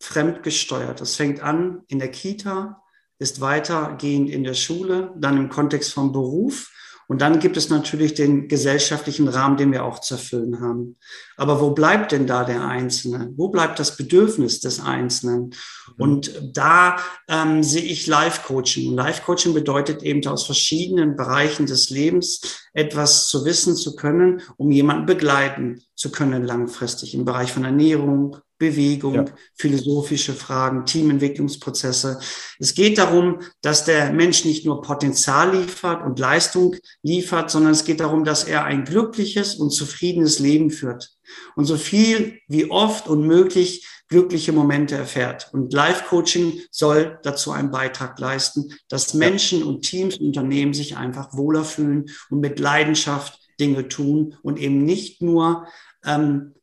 [0.00, 1.00] fremdgesteuert.
[1.00, 2.82] Das fängt an in der Kita,
[3.18, 6.70] ist weitergehend in der Schule, dann im Kontext vom Beruf
[7.06, 10.96] und dann gibt es natürlich den gesellschaftlichen Rahmen, den wir auch zu erfüllen haben.
[11.36, 13.32] Aber wo bleibt denn da der Einzelne?
[13.36, 15.46] Wo bleibt das Bedürfnis des Einzelnen?
[15.46, 15.52] Mhm.
[15.98, 16.96] Und da
[17.28, 18.94] ähm, sehe ich Life-Coaching.
[18.94, 22.40] Life-Coaching bedeutet eben aus verschiedenen Bereichen des Lebens
[22.72, 28.38] etwas zu wissen zu können, um jemanden begleiten zu können langfristig im Bereich von Ernährung,
[28.64, 29.24] Bewegung, ja.
[29.54, 32.18] philosophische Fragen, Teamentwicklungsprozesse.
[32.58, 37.84] Es geht darum, dass der Mensch nicht nur Potenzial liefert und Leistung liefert, sondern es
[37.84, 41.14] geht darum, dass er ein glückliches und zufriedenes Leben führt
[41.56, 45.50] und so viel wie oft und möglich glückliche Momente erfährt.
[45.52, 51.34] Und Life-Coaching soll dazu einen Beitrag leisten, dass Menschen und Teams und Unternehmen sich einfach
[51.36, 55.66] wohler fühlen und mit Leidenschaft Dinge tun und eben nicht nur
[56.04, 56.54] ähm,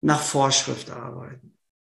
[0.00, 1.52] nach Vorschrift arbeiten.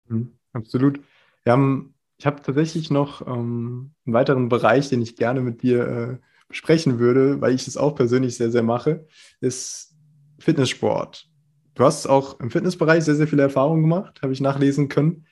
[0.08, 1.00] Mhm, absolut.
[1.44, 5.86] Wir haben, ich habe tatsächlich noch ähm, einen weiteren Bereich, den ich gerne mit dir
[5.86, 9.06] äh, besprechen würde, weil ich es auch persönlich sehr, sehr mache,
[9.40, 9.94] ist
[10.38, 11.28] Fitnesssport.
[11.74, 15.26] Du hast auch im Fitnessbereich sehr, sehr viele Erfahrungen gemacht, habe ich nachlesen können.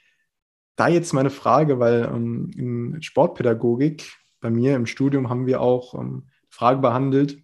[0.77, 5.95] Da jetzt meine Frage, weil ähm, in Sportpädagogik bei mir im Studium haben wir auch
[5.95, 7.43] ähm, Frage behandelt,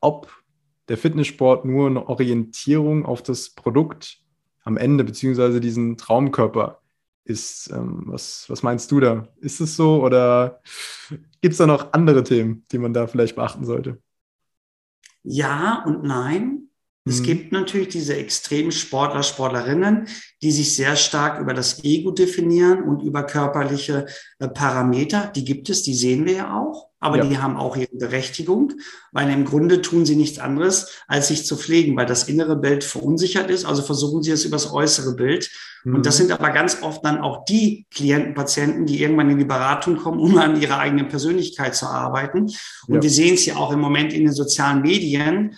[0.00, 0.32] ob
[0.88, 4.20] der Fitnesssport nur eine Orientierung auf das Produkt
[4.66, 6.82] am Ende, beziehungsweise diesen Traumkörper
[7.24, 7.70] ist.
[7.72, 9.28] Ähm, was, was meinst du da?
[9.36, 10.60] Ist es so oder
[11.40, 13.98] gibt es da noch andere Themen, die man da vielleicht beachten sollte?
[15.22, 16.68] Ja und nein.
[17.04, 17.24] Es mhm.
[17.24, 20.08] gibt natürlich diese extremen Sportler, Sportlerinnen,
[20.42, 24.06] die sich sehr stark über das Ego definieren und über körperliche
[24.40, 25.30] äh, Parameter.
[25.34, 27.24] Die gibt es, die sehen wir ja auch, aber ja.
[27.24, 28.72] die haben auch ihre Berechtigung,
[29.12, 32.84] weil im Grunde tun sie nichts anderes, als sich zu pflegen, weil das innere Bild
[32.84, 33.64] verunsichert ist.
[33.66, 35.50] Also versuchen sie es über das äußere Bild.
[35.84, 35.96] Mhm.
[35.96, 36.28] Und das mhm.
[36.28, 40.18] sind aber ganz oft dann auch die Klienten, Patienten, die irgendwann in die Beratung kommen,
[40.18, 42.50] um an ihrer eigenen Persönlichkeit zu arbeiten.
[42.86, 43.02] Und ja.
[43.02, 45.56] wir sehen es ja auch im Moment in den sozialen Medien,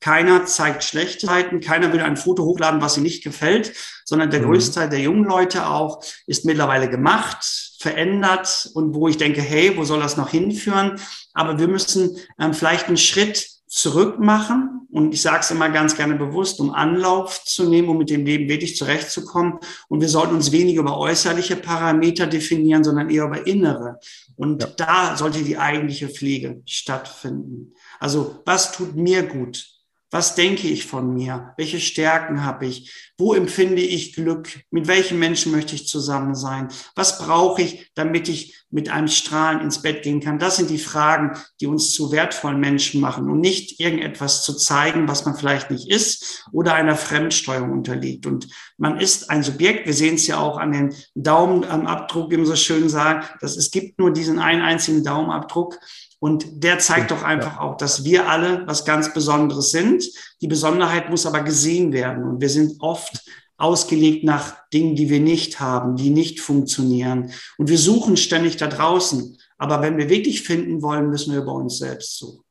[0.00, 3.74] keiner zeigt schlechte Seiten, keiner will ein Foto hochladen, was ihm nicht gefällt,
[4.06, 4.46] sondern der mhm.
[4.46, 9.74] größte Teil der jungen Leute auch ist mittlerweile gemacht, verändert und wo ich denke, hey,
[9.74, 11.00] wo soll das noch hinführen?
[11.32, 15.96] Aber wir müssen ähm, vielleicht einen Schritt zurück machen und ich sage es immer ganz
[15.96, 19.60] gerne bewusst, um Anlauf zu nehmen, um mit dem Leben wirklich zurechtzukommen.
[19.88, 23.98] Und wir sollten uns weniger über äußerliche Parameter definieren, sondern eher über innere.
[24.36, 24.68] Und ja.
[24.76, 27.72] da sollte die eigentliche Pflege stattfinden.
[27.98, 29.79] Also was tut mir gut?
[30.12, 31.54] Was denke ich von mir?
[31.56, 33.12] Welche Stärken habe ich?
[33.16, 34.48] Wo empfinde ich Glück?
[34.72, 36.68] Mit welchen Menschen möchte ich zusammen sein?
[36.96, 40.40] Was brauche ich, damit ich mit einem Strahlen ins Bett gehen kann?
[40.40, 45.06] Das sind die Fragen, die uns zu wertvollen Menschen machen und nicht irgendetwas zu zeigen,
[45.06, 48.26] was man vielleicht nicht ist oder einer Fremdsteuerung unterliegt.
[48.26, 49.86] Und man ist ein Subjekt.
[49.86, 53.70] Wir sehen es ja auch an den Daumenabdruck, wie man so schön sagt, dass es
[53.70, 55.78] gibt nur diesen einen einzigen Daumenabdruck.
[56.20, 60.04] Und der zeigt doch einfach auch, dass wir alle was ganz Besonderes sind.
[60.42, 62.24] Die Besonderheit muss aber gesehen werden.
[62.24, 63.22] Und wir sind oft
[63.56, 67.32] ausgelegt nach Dingen, die wir nicht haben, die nicht funktionieren.
[67.56, 69.38] Und wir suchen ständig da draußen.
[69.56, 72.44] Aber wenn wir wirklich finden wollen, müssen wir bei uns selbst suchen.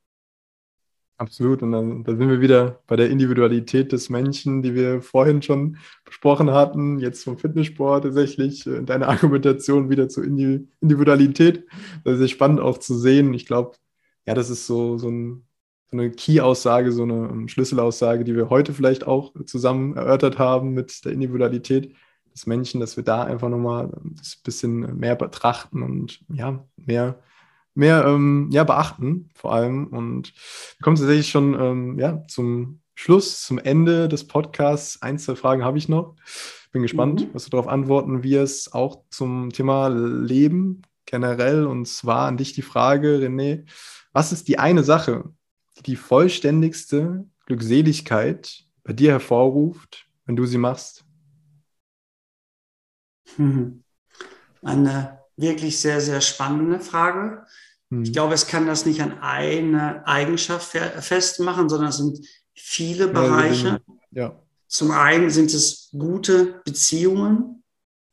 [1.20, 1.62] Absolut.
[1.62, 5.78] Und dann da sind wir wieder bei der Individualität des Menschen, die wir vorhin schon
[6.06, 11.66] besprochen hatten, jetzt vom Fitnesssport tatsächlich, äh, deiner Argumentation wieder zur Individualität.
[12.06, 13.34] Das ist spannend auch zu sehen.
[13.34, 13.74] Ich glaube,
[14.26, 15.46] ja, das ist so, so, ein,
[15.92, 20.74] so eine Key-Aussage, so eine ähm, Schlüsselaussage, die wir heute vielleicht auch zusammen erörtert haben
[20.74, 21.94] mit der Individualität
[22.34, 27.20] des Menschen, dass wir da einfach nochmal ein bisschen mehr betrachten und ja, mehr
[27.74, 29.88] mehr ähm, ja, beachten, vor allem.
[29.88, 30.34] Und
[30.78, 35.02] wir kommen tatsächlich schon ähm, ja, zum Schluss, zum Ende des Podcasts.
[35.02, 36.16] Ein, zwei Fragen habe ich noch.
[36.72, 37.30] Bin gespannt, mhm.
[37.34, 41.66] was du darauf antworten wirst, auch zum Thema Leben generell.
[41.66, 43.66] Und zwar an dich die Frage, René,
[44.12, 45.24] was ist die eine Sache,
[45.78, 51.06] die die vollständigste Glückseligkeit bei dir hervorruft, wenn du sie machst?
[54.62, 57.46] Eine wirklich sehr, sehr spannende Frage.
[57.90, 58.04] Mhm.
[58.04, 62.20] Ich glaube, es kann das nicht an eine Eigenschaft festmachen, sondern es sind
[62.54, 63.82] viele Bereiche.
[64.12, 64.40] Ja.
[64.68, 67.64] Zum einen sind es gute Beziehungen.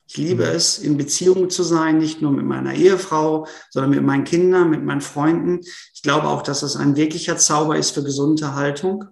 [0.07, 0.51] Ich liebe mhm.
[0.55, 4.83] es, in Beziehungen zu sein, nicht nur mit meiner Ehefrau, sondern mit meinen Kindern, mit
[4.83, 5.59] meinen Freunden.
[5.93, 9.03] Ich glaube auch, dass das ein wirklicher Zauber ist für gesunde Haltung.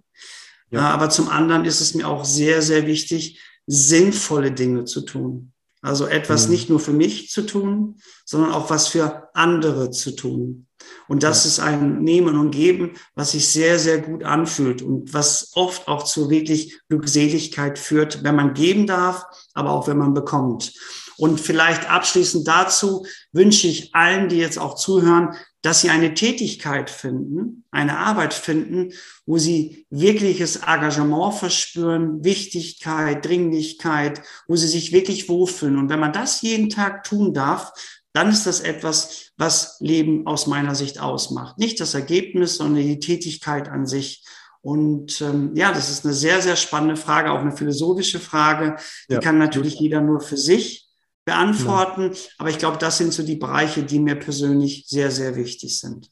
[0.72, 0.90] Ja.
[0.90, 5.52] Aber zum anderen ist es mir auch sehr, sehr wichtig, sinnvolle Dinge zu tun.
[5.86, 6.52] Also etwas mhm.
[6.52, 10.68] nicht nur für mich zu tun, sondern auch was für andere zu tun.
[11.08, 11.50] Und das ja.
[11.50, 16.04] ist ein Nehmen und Geben, was sich sehr, sehr gut anfühlt und was oft auch
[16.04, 20.74] zu wirklich Glückseligkeit führt, wenn man geben darf, aber auch wenn man bekommt.
[21.18, 26.90] Und vielleicht abschließend dazu wünsche ich allen, die jetzt auch zuhören, dass sie eine Tätigkeit
[26.90, 28.92] finden, eine Arbeit finden,
[29.26, 35.80] wo sie wirkliches Engagement verspüren, Wichtigkeit, Dringlichkeit, wo sie sich wirklich wohlfühlen.
[35.80, 37.72] Und wenn man das jeden Tag tun darf,
[38.16, 41.58] dann ist das etwas, was Leben aus meiner Sicht ausmacht.
[41.58, 44.24] Nicht das Ergebnis, sondern die Tätigkeit an sich.
[44.62, 48.78] Und ähm, ja, das ist eine sehr, sehr spannende Frage, auch eine philosophische Frage.
[49.10, 49.20] Die ja.
[49.20, 50.88] kann natürlich jeder nur für sich
[51.26, 52.14] beantworten.
[52.14, 52.20] Ja.
[52.38, 56.08] Aber ich glaube, das sind so die Bereiche, die mir persönlich sehr, sehr wichtig sind.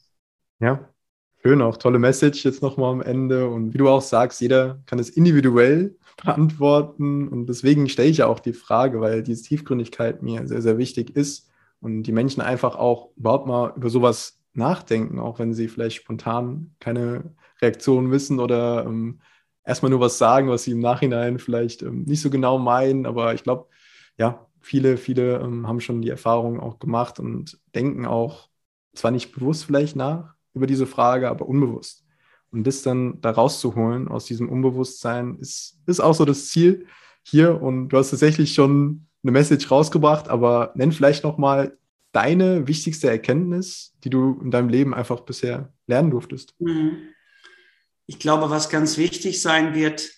[0.60, 0.90] Ja,
[1.42, 3.48] schön, auch tolle Message jetzt nochmal am Ende.
[3.48, 7.28] Und wie du auch sagst, jeder kann es individuell beantworten.
[7.28, 11.16] Und deswegen stelle ich ja auch die Frage, weil diese Tiefgründigkeit mir sehr, sehr wichtig
[11.16, 11.48] ist
[11.84, 16.74] und die Menschen einfach auch überhaupt mal über sowas nachdenken, auch wenn sie vielleicht spontan
[16.80, 19.20] keine Reaktion wissen oder ähm,
[19.66, 23.04] erstmal nur was sagen, was sie im Nachhinein vielleicht ähm, nicht so genau meinen.
[23.04, 23.66] Aber ich glaube,
[24.16, 28.48] ja, viele, viele ähm, haben schon die Erfahrung auch gemacht und denken auch
[28.94, 32.06] zwar nicht bewusst vielleicht nach über diese Frage, aber unbewusst.
[32.50, 36.86] Und das dann da rauszuholen aus diesem Unbewusstsein ist, ist auch so das Ziel
[37.22, 37.60] hier.
[37.60, 41.76] Und du hast tatsächlich schon eine Message rausgebracht, aber nenn vielleicht nochmal
[42.12, 46.54] deine wichtigste Erkenntnis, die du in deinem Leben einfach bisher lernen durftest.
[46.60, 47.08] Mhm.
[48.06, 50.10] Ich glaube, was ganz wichtig sein wird,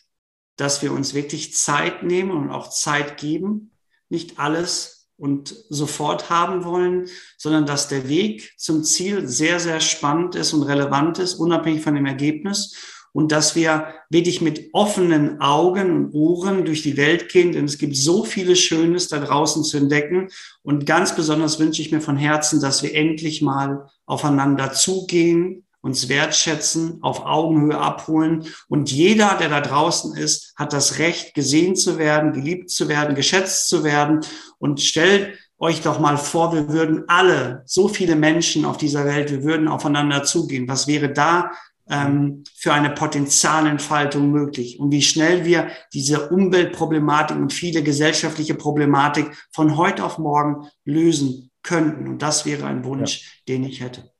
[0.57, 3.71] dass wir uns wirklich Zeit nehmen und auch Zeit geben,
[4.09, 10.35] nicht alles und sofort haben wollen, sondern dass der Weg zum Ziel sehr, sehr spannend
[10.35, 12.77] ist und relevant ist, unabhängig von dem Ergebnis.
[13.17, 17.79] Und dass wir wirklich mit offenen Augen und Ohren durch die Welt gehen, denn es
[17.79, 20.29] gibt so vieles Schönes da draußen zu entdecken.
[20.63, 26.11] Und ganz besonders wünsche ich mir von Herzen, dass wir endlich mal aufeinander zugehen, uns
[26.11, 28.49] wertschätzen, auf Augenhöhe abholen.
[28.69, 33.15] Und jeder, der da draußen ist, hat das Recht, gesehen zu werden, geliebt zu werden,
[33.15, 34.27] geschätzt zu werden.
[34.59, 39.31] Und stellt euch doch mal vor, wir würden alle, so viele Menschen auf dieser Welt,
[39.31, 40.69] wir würden aufeinander zugehen.
[40.69, 41.51] Was wäre da
[41.89, 49.31] ähm, für eine Potenzialentfaltung möglich und wie schnell wir diese Umweltproblematik und viele gesellschaftliche Problematik
[49.53, 52.09] von heute auf morgen lösen könnten.
[52.09, 53.55] Und das wäre ein Wunsch, ja.
[53.55, 54.11] den ich hätte.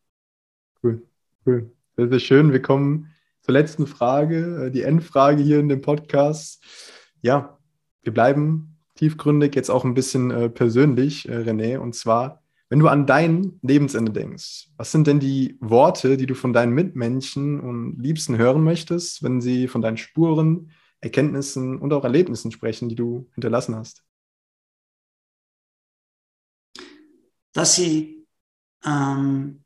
[0.83, 1.03] Cool.
[1.45, 1.71] Cool.
[1.97, 2.53] Sehr, sehr schön.
[2.53, 6.63] Wir kommen zur letzten Frage, äh, die Endfrage hier in dem Podcast.
[7.23, 7.59] Ja,
[8.03, 11.79] wir bleiben tiefgründig, jetzt auch ein bisschen äh, persönlich, äh, René.
[11.79, 16.35] Und zwar, wenn du an dein Lebensende denkst, was sind denn die Worte, die du
[16.35, 22.05] von deinen Mitmenschen und Liebsten hören möchtest, wenn sie von deinen Spuren, Erkenntnissen und auch
[22.05, 24.03] Erlebnissen sprechen, die du hinterlassen hast?
[27.53, 28.27] Dass sie
[28.85, 29.65] ähm,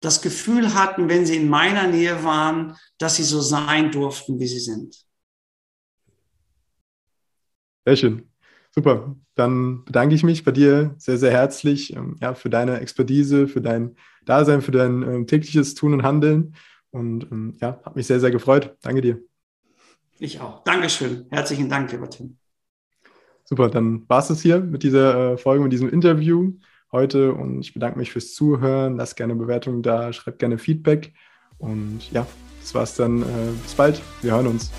[0.00, 4.46] das Gefühl hatten, wenn sie in meiner Nähe waren, dass sie so sein durften, wie
[4.46, 5.06] sie sind.
[7.84, 8.30] Sehr schön.
[8.76, 9.16] Super.
[9.34, 13.62] Dann bedanke ich mich bei dir sehr, sehr herzlich ähm, ja, für deine Expertise, für
[13.62, 16.54] dein Dasein, für dein ähm, tägliches Tun und Handeln.
[16.90, 18.76] Und ähm, ja, hat mich sehr, sehr gefreut.
[18.82, 19.18] Danke dir.
[20.18, 20.62] Ich auch.
[20.64, 21.26] Dankeschön.
[21.30, 22.36] Herzlichen Dank, lieber Tim.
[23.44, 26.52] Super, dann war es das hier mit dieser äh, Folge, mit diesem Interview
[26.92, 28.96] heute und ich bedanke mich fürs Zuhören.
[28.96, 31.12] Lasst gerne Bewertungen da, schreibt gerne Feedback
[31.58, 32.26] und ja,
[32.60, 33.22] das war's dann.
[33.22, 34.02] Äh, bis bald.
[34.22, 34.70] Wir hören uns.